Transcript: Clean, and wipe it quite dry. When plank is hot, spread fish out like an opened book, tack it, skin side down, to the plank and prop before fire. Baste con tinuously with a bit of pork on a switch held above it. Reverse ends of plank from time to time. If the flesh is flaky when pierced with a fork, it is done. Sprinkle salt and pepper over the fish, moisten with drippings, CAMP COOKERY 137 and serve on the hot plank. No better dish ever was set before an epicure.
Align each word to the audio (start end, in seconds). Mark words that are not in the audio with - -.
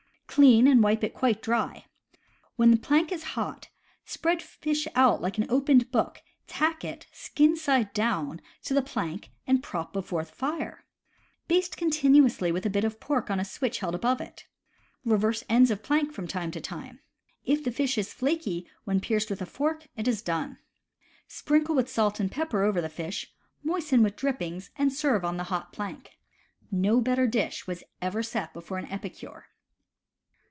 Clean, 0.33 0.65
and 0.65 0.81
wipe 0.81 1.03
it 1.03 1.13
quite 1.13 1.41
dry. 1.41 1.87
When 2.55 2.77
plank 2.77 3.11
is 3.11 3.21
hot, 3.35 3.67
spread 4.05 4.41
fish 4.41 4.87
out 4.95 5.21
like 5.21 5.37
an 5.37 5.45
opened 5.49 5.91
book, 5.91 6.21
tack 6.47 6.85
it, 6.85 7.05
skin 7.11 7.57
side 7.57 7.91
down, 7.91 8.39
to 8.63 8.73
the 8.73 8.81
plank 8.81 9.31
and 9.45 9.61
prop 9.61 9.91
before 9.91 10.23
fire. 10.23 10.85
Baste 11.49 11.75
con 11.75 11.89
tinuously 11.91 12.53
with 12.53 12.65
a 12.65 12.69
bit 12.69 12.85
of 12.85 13.01
pork 13.01 13.29
on 13.29 13.41
a 13.41 13.45
switch 13.45 13.79
held 13.79 13.93
above 13.93 14.21
it. 14.21 14.47
Reverse 15.03 15.43
ends 15.49 15.69
of 15.69 15.83
plank 15.83 16.13
from 16.13 16.29
time 16.29 16.51
to 16.51 16.61
time. 16.61 17.01
If 17.43 17.65
the 17.65 17.71
flesh 17.73 17.97
is 17.97 18.13
flaky 18.13 18.69
when 18.85 19.01
pierced 19.01 19.29
with 19.29 19.41
a 19.41 19.45
fork, 19.45 19.89
it 19.97 20.07
is 20.07 20.21
done. 20.21 20.59
Sprinkle 21.27 21.85
salt 21.87 22.21
and 22.21 22.31
pepper 22.31 22.63
over 22.63 22.79
the 22.79 22.87
fish, 22.87 23.33
moisten 23.63 24.01
with 24.01 24.15
drippings, 24.15 24.69
CAMP 24.77 24.93
COOKERY 24.93 25.11
137 25.11 25.23
and 25.25 25.25
serve 25.25 25.25
on 25.25 25.35
the 25.35 25.51
hot 25.53 25.73
plank. 25.73 26.17
No 26.71 27.01
better 27.01 27.27
dish 27.27 27.65
ever 28.01 28.19
was 28.19 28.27
set 28.29 28.53
before 28.53 28.77
an 28.77 28.85
epicure. 28.89 29.47